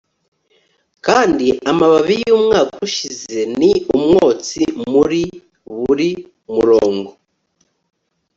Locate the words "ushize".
2.87-3.37